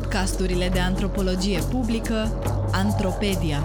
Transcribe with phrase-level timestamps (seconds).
[0.00, 2.14] podcasturile de antropologie publică
[2.72, 3.58] Antropedia.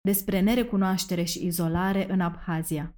[0.00, 2.96] Despre nerecunoaștere și izolare în Abhazia.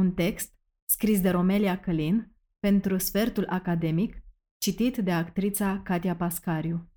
[0.00, 0.52] Un text
[0.86, 4.22] scris de Romelia Călin pentru Sfertul Academic,
[4.58, 6.93] citit de actrița Katia Pascariu.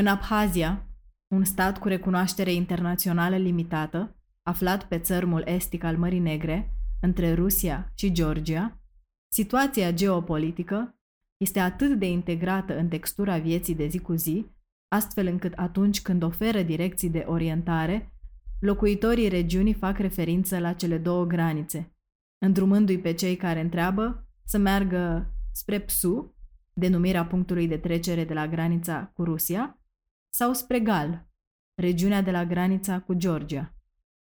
[0.00, 0.86] În Abhazia,
[1.28, 7.92] un stat cu recunoaștere internațională limitată, aflat pe țărmul estic al Mării Negre, între Rusia
[7.94, 8.80] și Georgia,
[9.32, 10.98] situația geopolitică
[11.36, 14.46] este atât de integrată în textura vieții de zi cu zi,
[14.88, 18.12] astfel încât atunci când oferă direcții de orientare,
[18.60, 21.94] locuitorii regiunii fac referință la cele două granițe,
[22.38, 26.34] îndrumându-i pe cei care întreabă să meargă spre Psu,
[26.72, 29.75] denumirea punctului de trecere de la granița cu Rusia,
[30.38, 31.28] sau spre Gal,
[31.74, 33.74] regiunea de la granița cu Georgia.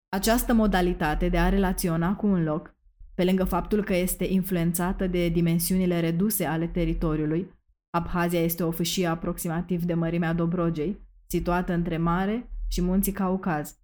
[0.09, 2.75] Această modalitate de a relaționa cu un loc,
[3.15, 7.53] pe lângă faptul că este influențată de dimensiunile reduse ale teritoriului,
[7.89, 13.77] Abhazia este o fâșie aproximativ de mărimea Dobrogei, situată între mare și munții Caucaz.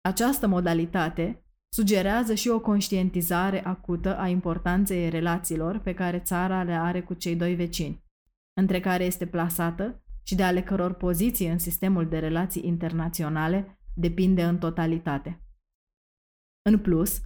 [0.00, 7.02] Această modalitate sugerează și o conștientizare acută a importanței relațiilor pe care țara le are
[7.02, 8.04] cu cei doi vecini,
[8.60, 14.44] între care este plasată și de ale căror poziții în sistemul de relații internaționale depinde
[14.44, 15.40] în totalitate.
[16.62, 17.20] În plus,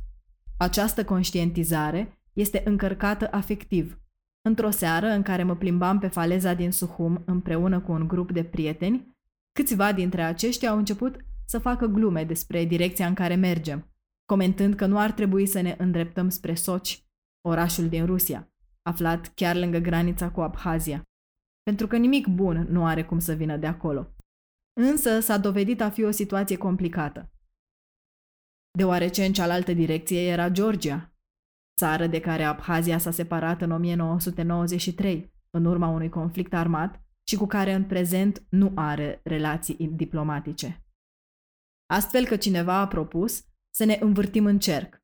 [0.58, 4.00] această conștientizare este încărcată afectiv.
[4.48, 8.44] Într-o seară în care mă plimbam pe faleza din Suhum împreună cu un grup de
[8.44, 9.16] prieteni,
[9.52, 13.92] câțiva dintre aceștia au început să facă glume despre direcția în care mergem,
[14.24, 17.04] comentând că nu ar trebui să ne îndreptăm spre Soci,
[17.40, 21.09] orașul din Rusia, aflat chiar lângă granița cu Abhazia
[21.62, 24.14] pentru că nimic bun nu are cum să vină de acolo.
[24.80, 27.30] Însă s-a dovedit a fi o situație complicată.
[28.78, 31.14] Deoarece în cealaltă direcție era Georgia,
[31.78, 37.46] țară de care Abhazia s-a separat în 1993, în urma unui conflict armat și cu
[37.46, 40.84] care în prezent nu are relații diplomatice.
[41.86, 45.02] Astfel că cineva a propus să ne învârtim în cerc.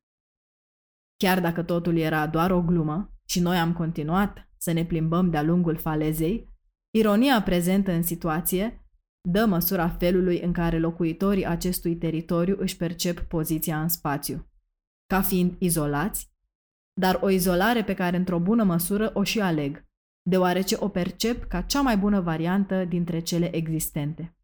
[1.17, 5.41] Chiar dacă totul era doar o glumă și noi am continuat să ne plimbăm de-a
[5.41, 6.49] lungul falezei,
[6.91, 8.81] Ironia prezentă în situație
[9.29, 14.49] dă măsura felului în care locuitorii acestui teritoriu își percep poziția în spațiu,
[15.05, 16.31] ca fiind izolați,
[16.99, 19.85] dar o izolare pe care într-o bună măsură o și aleg,
[20.29, 24.37] deoarece o percep ca cea mai bună variantă dintre cele existente.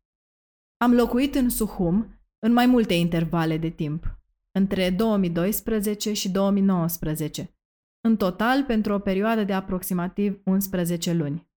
[0.78, 4.20] Am locuit în Suhum în mai multe intervale de timp,
[4.52, 7.58] între 2012 și 2019,
[8.02, 11.52] în total pentru o perioadă de aproximativ 11 luni.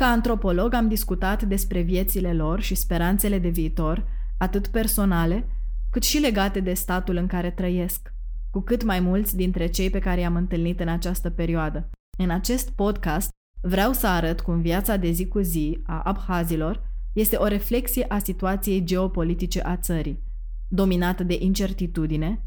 [0.00, 4.06] Ca antropolog am discutat despre viețile lor și speranțele de viitor,
[4.38, 5.46] atât personale,
[5.90, 8.12] cât și legate de statul în care trăiesc,
[8.50, 11.90] cu cât mai mulți dintre cei pe care i-am întâlnit în această perioadă.
[12.18, 13.28] În acest podcast
[13.62, 18.18] vreau să arăt cum viața de zi cu zi a abhazilor este o reflexie a
[18.18, 20.22] situației geopolitice a țării,
[20.68, 22.42] dominată de incertitudine,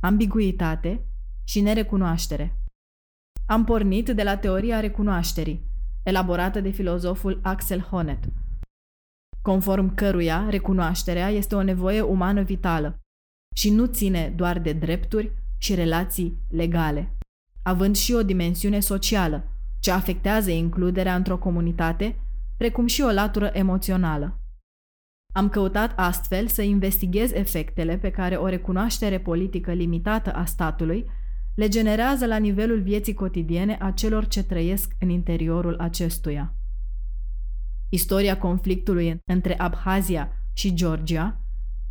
[0.00, 1.06] ambiguitate
[1.44, 2.56] și nerecunoaștere.
[3.46, 5.70] Am pornit de la teoria recunoașterii,
[6.02, 8.26] elaborată de filozoful Axel Honneth,
[9.42, 12.98] conform căruia recunoașterea este o nevoie umană vitală
[13.54, 17.16] și nu ține doar de drepturi și relații legale,
[17.62, 19.44] având și o dimensiune socială,
[19.80, 22.20] ce afectează includerea într-o comunitate,
[22.56, 24.36] precum și o latură emoțională.
[25.34, 31.10] Am căutat astfel să investighez efectele pe care o recunoaștere politică limitată a statului
[31.54, 36.54] le generează la nivelul vieții cotidiene a celor ce trăiesc în interiorul acestuia.
[37.88, 41.40] Istoria conflictului între Abhazia și Georgia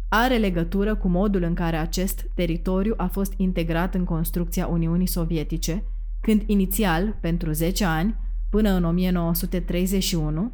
[0.09, 5.83] are legătură cu modul în care acest teritoriu a fost integrat în construcția Uniunii Sovietice,
[6.21, 8.15] când inițial, pentru 10 ani,
[8.49, 10.51] până în 1931,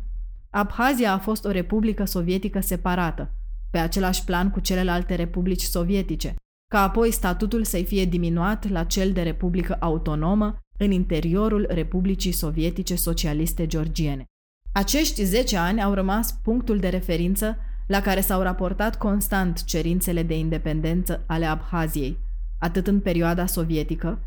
[0.50, 3.34] Abhazia a fost o republică sovietică separată,
[3.72, 6.36] pe același plan cu celelalte republici sovietice,
[6.68, 12.96] ca apoi statutul să-i fie diminuat la cel de Republică Autonomă în interiorul Republicii Sovietice
[12.96, 14.26] Socialiste Georgiene.
[14.72, 20.38] Acești 10 ani au rămas punctul de referință la care s-au raportat constant cerințele de
[20.38, 22.18] independență ale Abhaziei,
[22.60, 24.20] atât în perioada sovietică,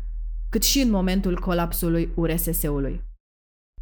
[0.49, 3.01] cât și în momentul colapsului URSS-ului.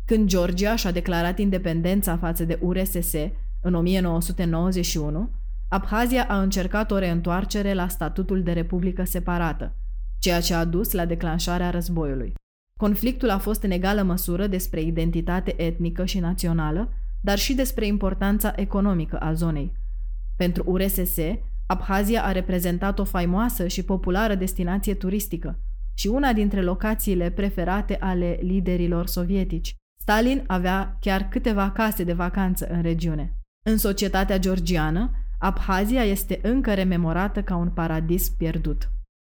[0.06, 3.14] Când Georgia și-a declarat independența față de URSS
[3.62, 5.30] în 1991,
[5.70, 9.76] Abhazia a încercat o reîntoarcere la statutul de republică separată,
[10.20, 12.34] ceea ce a dus la declanșarea războiului.
[12.78, 18.54] Conflictul a fost în egală măsură despre identitate etnică și națională, dar și despre importanța
[18.56, 19.72] economică a zonei.
[20.36, 21.18] Pentru URSS,
[21.72, 25.60] Abhazia a reprezentat o faimoasă și populară destinație turistică
[25.94, 29.76] și una dintre locațiile preferate ale liderilor sovietici.
[30.02, 33.34] Stalin avea chiar câteva case de vacanță în regiune.
[33.66, 38.92] În societatea georgiană, Abhazia este încă rememorată ca un paradis pierdut.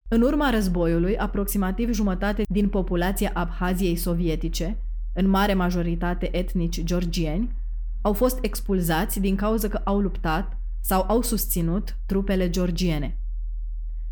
[0.08, 4.78] În urma războiului, aproximativ jumătate din populația Abhaziei sovietice,
[5.14, 7.54] în mare majoritate etnici georgieni,
[8.02, 13.18] au fost expulzați din cauza că au luptat sau au susținut trupele georgiene.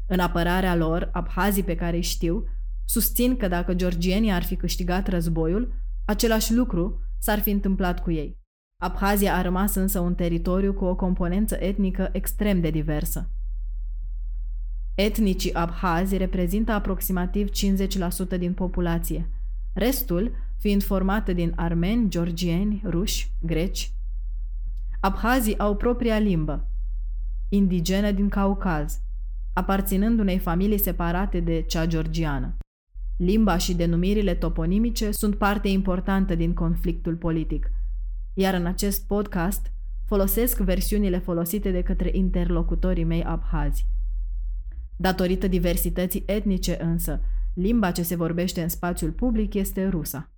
[0.07, 2.45] În apărarea lor, abhazii pe care îi știu,
[2.85, 5.73] susțin că dacă georgienii ar fi câștigat războiul,
[6.05, 8.39] același lucru s-ar fi întâmplat cu ei.
[8.81, 13.29] Abhazia a rămas însă un teritoriu cu o componență etnică extrem de diversă.
[14.95, 17.49] Etnicii abhazi reprezintă aproximativ
[18.35, 19.31] 50% din populație,
[19.73, 23.93] restul fiind formată din armeni, georgieni, ruși, greci.
[25.01, 26.69] Abhazii au propria limbă,
[27.49, 29.01] indigenă din Caucaz,
[29.53, 32.57] aparținând unei familii separate de cea georgiană.
[33.17, 37.71] Limba și denumirile toponimice sunt parte importantă din conflictul politic,
[38.39, 39.73] iar în acest podcast
[40.07, 43.87] folosesc versiunile folosite de către interlocutorii mei abhazi.
[44.97, 47.21] Datorită diversității etnice însă,
[47.55, 50.33] limba ce se vorbește în spațiul public este rusa.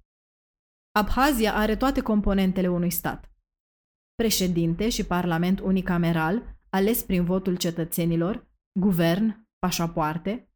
[0.98, 3.32] Abhazia are toate componentele unui stat.
[4.14, 8.48] Președinte și parlament unicameral, ales prin votul cetățenilor,
[8.80, 10.50] guvern, pașapoarte,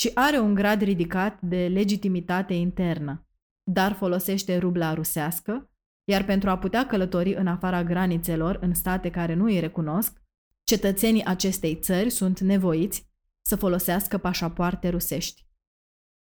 [0.00, 3.26] și are un grad ridicat de legitimitate internă,
[3.70, 5.68] dar folosește rubla rusească,
[6.04, 10.22] iar pentru a putea călători în afara granițelor în state care nu îi recunosc,
[10.64, 13.12] cetățenii acestei țări sunt nevoiți
[13.46, 15.46] să folosească pașapoarte rusești.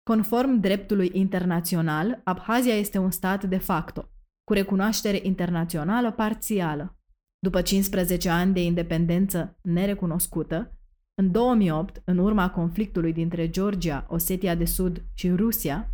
[0.03, 4.09] Conform dreptului internațional, Abhazia este un stat de facto,
[4.43, 6.95] cu recunoaștere internațională parțială.
[7.39, 10.75] După 15 ani de independență nerecunoscută,
[11.13, 15.89] în 2008, în urma conflictului dintre Georgia, Osetia de Sud și Rusia,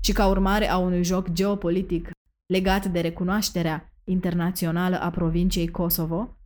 [0.00, 2.10] și ca urmare a unui joc geopolitic
[2.50, 6.36] legat de recunoașterea internațională a provinciei Kosovo,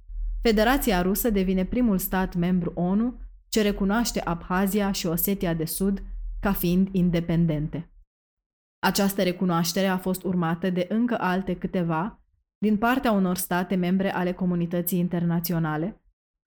[0.42, 6.02] Federația Rusă devine primul stat membru ONU ce recunoaște Abhazia și Osetia de Sud
[6.40, 7.90] ca fiind independente.
[8.78, 12.22] Această recunoaștere a fost urmată de încă alte câteva
[12.58, 16.02] din partea unor state membre ale comunității internaționale,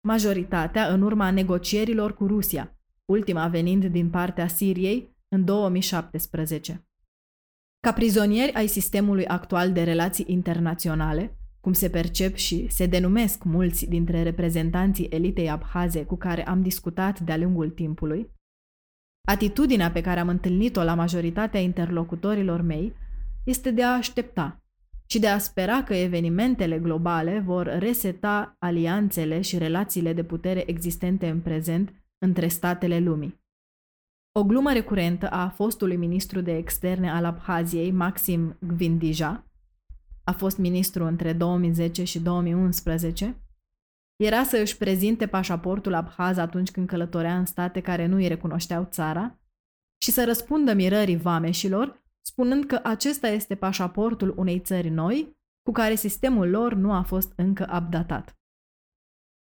[0.06, 6.88] majoritatea în urma negocierilor cu Rusia, ultima venind din partea Siriei în 2017.
[7.88, 13.87] Ca prizonieri ai sistemului actual de relații internaționale, cum se percep și se denumesc mulți
[13.87, 18.31] dintre reprezentanții elitei abhaze cu care am discutat de-a lungul timpului,
[19.29, 22.93] atitudinea pe care am întâlnit-o la majoritatea interlocutorilor mei
[23.44, 24.62] este de a aștepta
[25.06, 31.29] și de a spera că evenimentele globale vor reseta alianțele și relațiile de putere existente
[31.29, 33.41] în prezent între statele lumii.
[34.33, 39.45] O glumă recurentă a fostului ministru de externe al Abhaziei, Maxim Gvindija,
[40.25, 43.43] a fost ministru între 2010 și 2011,
[44.17, 48.85] era să își prezinte pașaportul abhaz atunci când călătorea în state care nu îi recunoșteau
[48.91, 49.39] țara
[50.03, 55.94] și să răspundă mirării vameșilor, spunând că acesta este pașaportul unei țări noi, cu care
[55.94, 58.38] sistemul lor nu a fost încă updatat.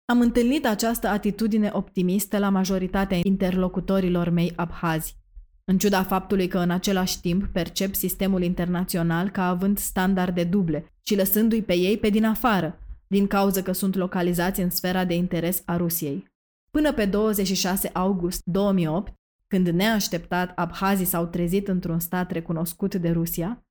[0.09, 5.17] Am întâlnit această atitudine optimistă la majoritatea interlocutorilor mei abhazi,
[5.65, 11.15] în ciuda faptului că în același timp percep sistemul internațional ca având standarde duble și
[11.15, 15.61] lăsându-i pe ei pe din afară, din cauza că sunt localizați în sfera de interes
[15.65, 16.25] a Rusiei.
[16.71, 19.13] Până pe 26 august 2008,
[19.47, 23.65] când neașteptat abhazii s-au trezit într-un stat recunoscut de Rusia,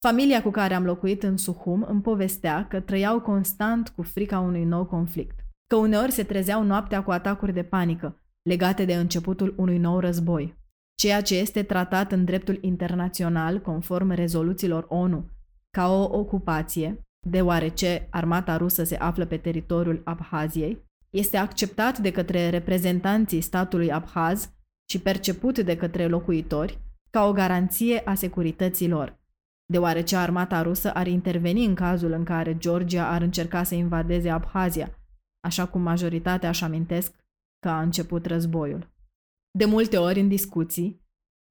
[0.00, 4.64] familia cu care am locuit în Suhum îmi povestea că trăiau constant cu frica unui
[4.64, 5.43] nou conflict,
[5.74, 10.56] că uneori se trezeau noaptea cu atacuri de panică, legate de începutul unui nou război,
[10.94, 15.28] ceea ce este tratat în dreptul internațional conform rezoluțiilor ONU
[15.70, 22.50] ca o ocupație, deoarece armata rusă se află pe teritoriul Abhaziei, este acceptat de către
[22.50, 24.52] reprezentanții statului Abhaz
[24.90, 26.78] și perceput de către locuitori
[27.10, 29.20] ca o garanție a securității lor,
[29.72, 34.98] deoarece armata rusă ar interveni în cazul în care Georgia ar încerca să invadeze Abhazia,
[35.44, 37.14] așa cum majoritatea își amintesc
[37.58, 38.92] că a început războiul.
[39.58, 41.02] De multe ori în discuții,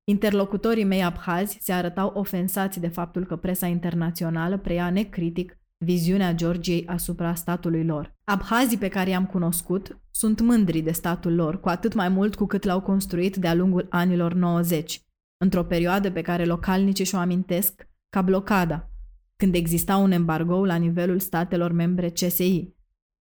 [0.03, 6.87] interlocutorii mei abhazi se arătau ofensați de faptul că presa internațională preia necritic viziunea Georgiei
[6.87, 8.15] asupra statului lor.
[8.23, 12.45] Abhazii pe care i-am cunoscut sunt mândri de statul lor, cu atât mai mult cu
[12.45, 15.01] cât l-au construit de-a lungul anilor 90,
[15.37, 18.89] într-o perioadă pe care localnicii și-o amintesc ca blocada,
[19.35, 22.72] când exista un embargo la nivelul statelor membre CSI,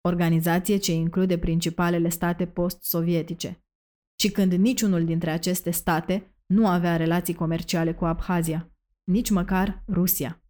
[0.07, 3.61] organizație ce include principalele state post-sovietice,
[4.19, 8.71] și când niciunul dintre aceste state nu avea relații comerciale cu Abhazia,
[9.03, 10.41] nici măcar Rusia.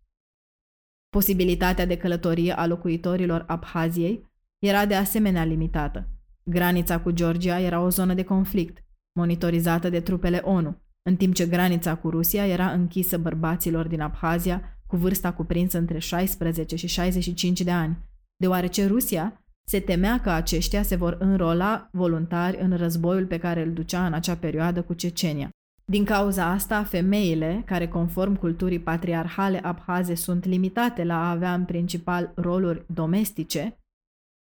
[1.09, 4.25] Posibilitatea de călătorie a locuitorilor Abhaziei
[4.59, 6.09] era de asemenea limitată.
[6.43, 8.83] Granița cu Georgia era o zonă de conflict,
[9.19, 14.79] monitorizată de trupele ONU, în timp ce granița cu Rusia era închisă bărbaților din Abhazia
[14.87, 17.97] cu vârsta cuprinsă între 16 și 65 de ani,
[18.35, 23.73] deoarece Rusia se temea că aceștia se vor înrola voluntari în războiul pe care îl
[23.73, 25.49] ducea în acea perioadă cu Cecenia.
[25.85, 31.65] Din cauza asta, femeile, care conform culturii patriarhale abhaze sunt limitate la a avea în
[31.65, 33.79] principal roluri domestice,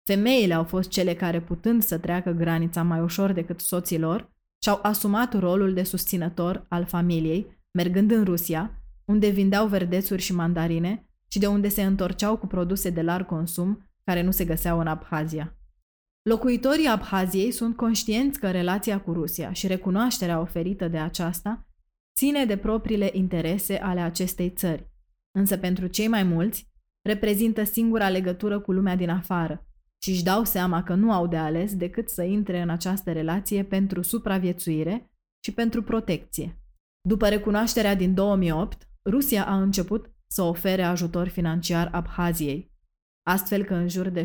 [0.09, 5.39] femeile au fost cele care, putând să treacă granița mai ușor decât soților, și-au asumat
[5.39, 8.71] rolul de susținător al familiei, mergând în Rusia,
[9.05, 13.86] unde vindeau verdețuri și mandarine și de unde se întorceau cu produse de larg consum
[14.07, 15.57] care nu se găseau în Abhazia.
[16.23, 21.69] Locuitorii Abhaziei sunt conștienți că relația cu Rusia și recunoașterea oferită de aceasta
[22.17, 24.91] ține de propriile interese ale acestei țări,
[25.31, 26.69] însă pentru cei mai mulți
[27.03, 29.67] reprezintă singura legătură cu lumea din afară
[30.03, 33.65] și își dau seama că nu au de ales decât să intre în această relație
[33.65, 35.11] pentru supraviețuire
[35.45, 36.61] și pentru protecție.
[37.01, 42.76] După recunoașterea din 2008, Rusia a început să ofere ajutor financiar Abhaziei,
[43.29, 44.25] astfel că în jur de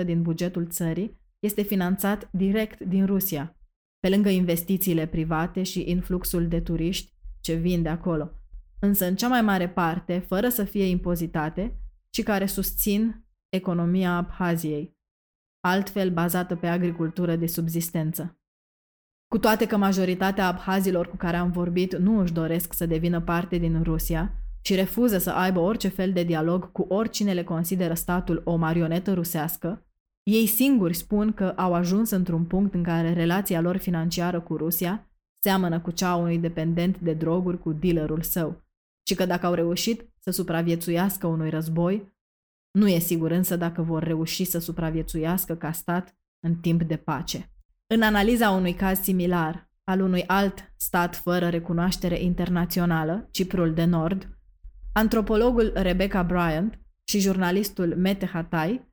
[0.00, 3.56] 70-80% din bugetul țării este finanțat direct din Rusia,
[4.00, 8.30] pe lângă investițiile private și influxul de turiști ce vin de acolo,
[8.80, 14.96] însă în cea mai mare parte fără să fie impozitate și care susțin economia Abhaziei,
[15.60, 18.40] altfel bazată pe agricultură de subzistență.
[19.26, 23.56] Cu toate că majoritatea abhazilor cu care am vorbit nu își doresc să devină parte
[23.58, 28.42] din Rusia și refuză să aibă orice fel de dialog cu oricine le consideră statul
[28.44, 29.86] o marionetă rusească,
[30.22, 35.10] ei singuri spun că au ajuns într-un punct în care relația lor financiară cu Rusia
[35.42, 38.64] seamănă cu cea a unui dependent de droguri cu dealerul său
[39.08, 42.14] și că dacă au reușit să supraviețuiască unui război,
[42.70, 47.50] nu e sigur însă dacă vor reuși să supraviețuiască ca stat în timp de pace.
[47.86, 54.35] În analiza unui caz similar, al unui alt stat fără recunoaștere internațională, Ciprul de Nord,
[54.96, 58.88] antropologul Rebecca Bryant și jurnalistul Mete Hatai,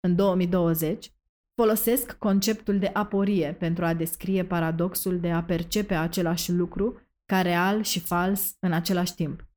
[0.00, 1.12] în 2020,
[1.54, 7.82] folosesc conceptul de aporie pentru a descrie paradoxul de a percepe același lucru ca real
[7.82, 9.48] și fals în același timp.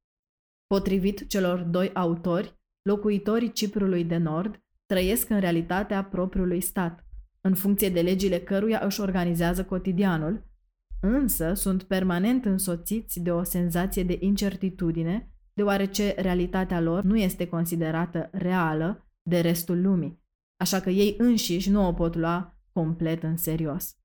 [0.68, 7.06] Potrivit celor doi autori, locuitorii Ciprului de Nord trăiesc în realitatea propriului stat,
[7.42, 10.44] în funcție de legile căruia își organizează cotidianul,
[11.02, 18.30] însă sunt permanent însoțiți de o senzație de incertitudine, deoarece realitatea lor nu este considerată
[18.32, 20.24] reală de restul lumii,
[20.58, 23.98] așa că ei înșiși nu o pot lua complet în serios.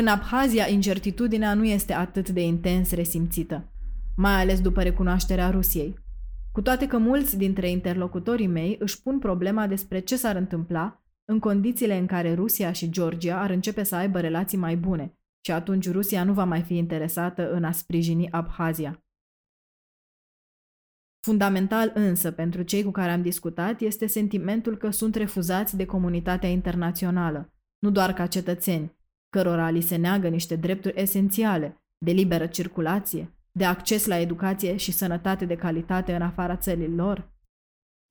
[0.00, 3.72] În Abhazia, incertitudinea nu este atât de intens resimțită,
[4.16, 5.98] mai ales după recunoașterea Rusiei.
[6.52, 11.38] Cu toate că mulți dintre interlocutorii mei își pun problema despre ce s-ar întâmpla în
[11.38, 15.90] condițiile în care Rusia și Georgia ar începe să aibă relații mai bune și atunci
[15.90, 19.04] Rusia nu va mai fi interesată în a sprijini Abhazia.
[21.26, 26.48] Fundamental însă pentru cei cu care am discutat este sentimentul că sunt refuzați de comunitatea
[26.48, 28.96] internațională, nu doar ca cetățeni,
[29.28, 34.92] cărora li se neagă niște drepturi esențiale de liberă circulație, de acces la educație și
[34.92, 37.32] sănătate de calitate în afara țărilor,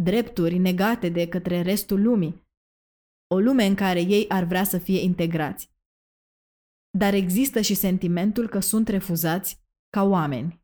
[0.03, 2.47] drepturi negate de către restul lumii,
[3.27, 5.71] o lume în care ei ar vrea să fie integrați.
[6.97, 10.60] Dar există și sentimentul că sunt refuzați ca oameni.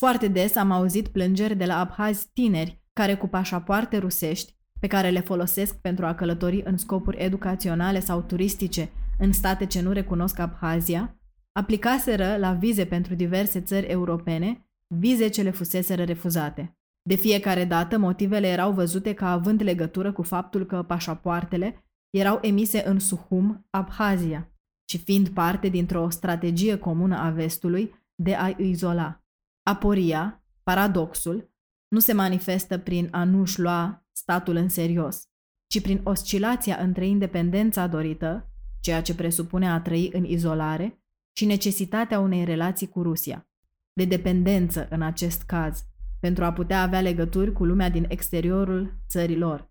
[0.00, 5.10] Foarte des am auzit plângeri de la abhazi tineri care cu pașapoarte rusești, pe care
[5.10, 10.38] le folosesc pentru a călători în scopuri educaționale sau turistice în state ce nu recunosc
[10.38, 11.18] Abhazia,
[11.52, 16.78] aplicaseră la vize pentru diverse țări europene vize ce le fuseseră refuzate.
[17.02, 22.88] De fiecare dată, motivele erau văzute ca având legătură cu faptul că pașapoartele erau emise
[22.88, 24.52] în Suhum, Abhazia,
[24.90, 29.22] și fiind parte dintr-o strategie comună a vestului de a izola.
[29.68, 31.50] Aporia, paradoxul,
[31.88, 35.22] nu se manifestă prin a nu-și lua statul în serios,
[35.66, 41.02] ci prin oscilația între independența dorită, ceea ce presupune a trăi în izolare,
[41.36, 43.48] și necesitatea unei relații cu Rusia,
[43.92, 45.84] de dependență în acest caz,
[46.20, 49.70] pentru a putea avea legături cu lumea din exteriorul țărilor.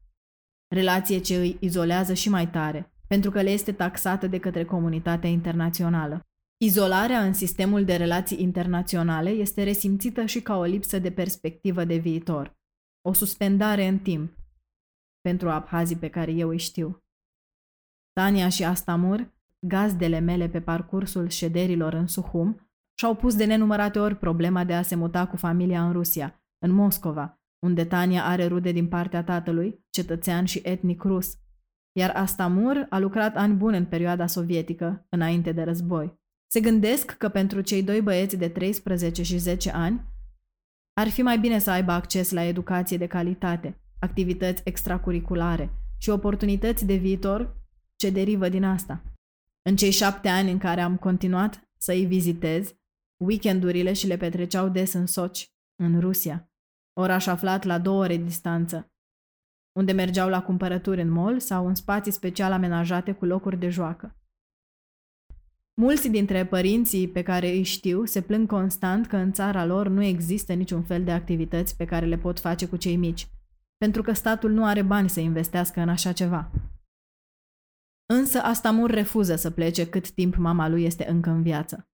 [0.67, 5.29] Relație ce îi izolează și mai tare, pentru că le este taxată de către comunitatea
[5.29, 6.21] internațională.
[6.59, 11.97] Izolarea în sistemul de relații internaționale este resimțită și ca o lipsă de perspectivă de
[11.97, 12.57] viitor,
[13.01, 14.37] o suspendare în timp,
[15.21, 17.03] pentru abhazii pe care eu îi știu.
[18.13, 24.15] Tania și Astamur, gazdele mele pe parcursul șederilor în Suhum, și-au pus de nenumărate ori
[24.15, 28.71] problema de a se muta cu familia în Rusia, în Moscova, unde Tania are rude
[28.71, 31.37] din partea tatălui, cetățean și etnic rus,
[31.91, 36.25] iar Astamur a lucrat ani buni în perioada sovietică, înainte de război.
[36.47, 40.05] Se gândesc că pentru cei doi băieți de 13 și 10 ani
[40.93, 46.85] ar fi mai bine să aibă acces la educație de calitate, activități extracurriculare și oportunități
[46.85, 47.55] de viitor
[47.95, 49.03] ce derivă din asta.
[49.61, 52.75] În cei șapte ani în care am continuat să îi vizitez,
[53.17, 56.51] weekendurile și le petreceau des în Soci, în Rusia,
[56.93, 58.91] oraș aflat la două ore distanță,
[59.71, 64.15] unde mergeau la cumpărături în mall sau în spații special amenajate cu locuri de joacă.
[65.81, 70.03] Mulți dintre părinții pe care îi știu se plâng constant că în țara lor nu
[70.03, 73.27] există niciun fel de activități pe care le pot face cu cei mici,
[73.77, 76.51] pentru că statul nu are bani să investească în așa ceva.
[78.13, 81.89] Însă Astamur refuză să plece cât timp mama lui este încă în viață.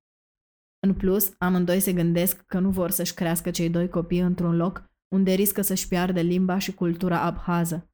[0.79, 4.91] În plus, amândoi se gândesc că nu vor să-și crească cei doi copii într-un loc
[5.07, 7.91] unde riscă să-și piardă limba și cultura abhază.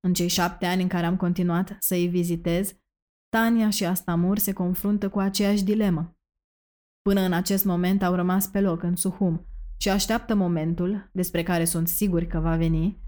[0.00, 2.76] În cei șapte ani în care am continuat să îi vizitez,
[3.28, 6.16] Tania și Astamur se confruntă cu aceeași dilemă.
[7.02, 11.64] Până în acest moment au rămas pe loc în Suhum și așteaptă momentul, despre care
[11.64, 13.00] sunt siguri că va veni,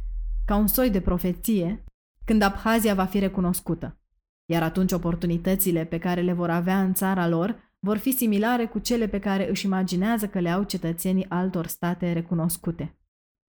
[0.46, 1.84] ca un soi de profeție,
[2.24, 4.00] când Abhazia va fi recunoscută.
[4.52, 8.78] Iar atunci oportunitățile pe care le vor avea în țara lor vor fi similare cu
[8.78, 12.98] cele pe care își imaginează că le au cetățenii altor state recunoscute.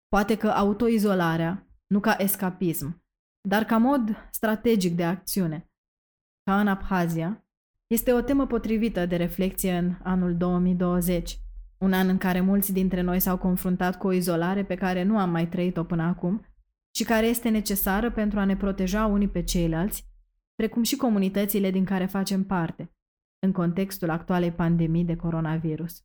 [0.09, 3.05] Poate că autoizolarea, nu ca escapism,
[3.49, 5.68] dar ca mod strategic de acțiune,
[6.49, 7.47] ca în Abhazia,
[7.87, 11.39] este o temă potrivită de reflexie în anul 2020,
[11.79, 15.19] un an în care mulți dintre noi s-au confruntat cu o izolare pe care nu
[15.19, 16.47] am mai trăit-o până acum
[16.95, 20.07] și care este necesară pentru a ne proteja unii pe ceilalți,
[20.55, 22.93] precum și comunitățile din care facem parte,
[23.39, 26.05] în contextul actualei pandemii de coronavirus.